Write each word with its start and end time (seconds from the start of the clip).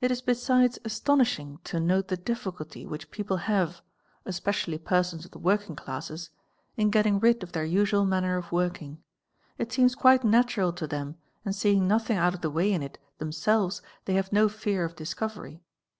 It 0.00 0.12
is 0.12 0.20
besides 0.22 0.78
astonishing 0.84 1.58
to 1.64 1.80
note 1.80 2.06
the 2.06 2.16
difficulty 2.16 2.86
which 2.86 3.10
people 3.10 3.38
have, 3.38 3.82
specially 4.28 4.78
persons 4.78 5.24
of 5.24 5.32
the 5.32 5.40
working 5.40 5.74
classes, 5.74 6.30
in 6.76 6.88
getting 6.88 7.18
rid 7.18 7.42
of 7.42 7.50
their 7.50 7.64
usual 7.64 8.04
manner 8.06 8.36
of 8.36 8.52
working; 8.52 9.02
it 9.58 9.72
seems 9.72 9.96
quite 9.96 10.22
natural 10.22 10.72
to 10.74 10.86
them 10.86 11.16
and 11.44 11.52
seeing 11.52 11.88
nothing 11.88 12.16
ut 12.16 12.34
of 12.34 12.42
the 12.42 12.48
way 12.50 12.72
in 12.72 12.80
it 12.80 13.00
themselves 13.18 13.82
they 14.04 14.14
have 14.14 14.32
no 14.32 14.48
fear 14.48 14.84
of 14.84 14.94
discovery. 14.94 15.64